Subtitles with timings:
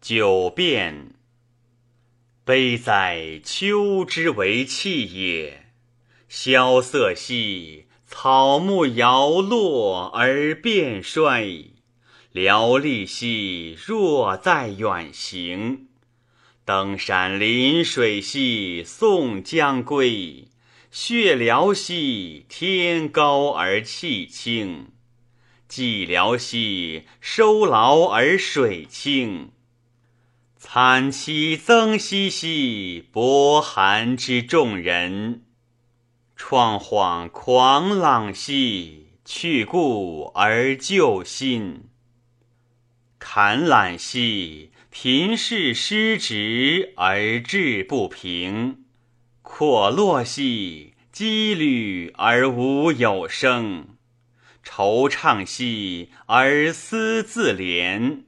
[0.00, 1.12] 九变。
[2.42, 5.66] 悲哉，秋之为气也！
[6.26, 11.72] 萧瑟兮，草木摇落而变衰；
[12.32, 15.88] 寥丽兮，若在远行。
[16.64, 20.48] 登山临水兮，宋将归；
[20.90, 24.92] 血寥兮，天高而气清。
[25.68, 29.50] 寂寥兮，收劳而水清。
[30.62, 35.44] 惨凄曾兮兮，薄寒之众人。
[36.36, 41.84] 怆惶狂朗兮，去故而旧新。
[43.18, 48.84] 坎览兮，贫士失职而志不平。
[49.40, 53.96] 阔落兮，羁旅而无有声。
[54.62, 58.24] 惆怅兮，而思自怜；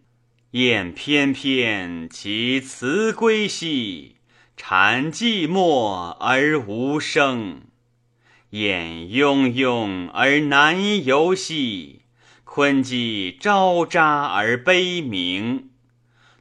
[0.53, 4.17] 燕翩翩其辞归兮，
[4.55, 7.63] 蝉寂寞而无声。
[8.51, 12.03] 雁雍雍而南游兮，
[12.45, 15.71] 鲲鸡喳喳而悲鸣。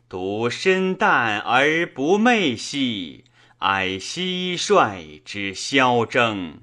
[0.10, 3.24] 独身淡而不寐兮，
[3.60, 6.60] 哀蟋蟀之嚣征。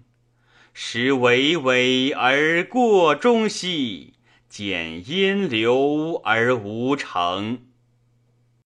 [0.74, 4.12] 时巍巍而过中兮，
[4.48, 7.58] 减烟流而无成。